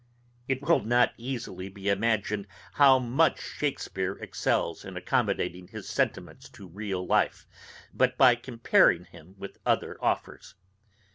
[0.47, 6.67] It will not easily be imagined how much Shakespeare excells in accommodating his sentiments to
[6.67, 7.45] real life,
[7.93, 10.55] but by comparing him with other authors.